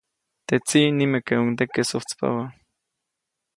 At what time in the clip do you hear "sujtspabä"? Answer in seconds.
1.89-2.43